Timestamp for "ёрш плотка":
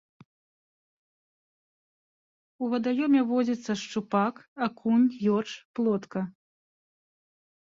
5.35-6.19